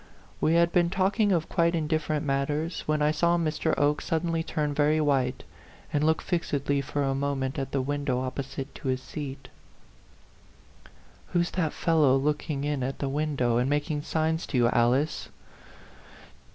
We 0.41 0.55
had 0.55 0.71
been 0.71 0.89
talking 0.89 1.31
of 1.31 1.47
quite 1.47 1.75
indifferent 1.75 2.25
matters, 2.25 2.79
when 2.87 3.03
I 3.03 3.11
saw 3.11 3.37
Mr. 3.37 3.77
Oke 3.77 4.01
suddenly 4.01 4.41
turn 4.41 4.73
very 4.73 4.99
white, 4.99 5.43
and 5.93 6.03
look 6.03 6.23
fixedly 6.23 6.81
for 6.81 7.03
a 7.03 7.13
moment 7.13 7.59
at 7.59 7.71
the 7.71 7.83
window 7.83 8.19
opposite 8.19 8.73
to 8.73 8.87
his 8.87 8.99
seat. 9.03 9.47
"Who's 11.33 11.51
that 11.51 11.71
fellow 11.71 12.17
looking 12.17 12.63
in 12.63 12.81
at 12.81 12.97
the 12.97 13.09
window, 13.09 13.57
and 13.57 13.69
making 13.69 14.01
signs 14.01 14.47
to 14.47 14.57
you, 14.57 14.69
Alice? 14.69 15.29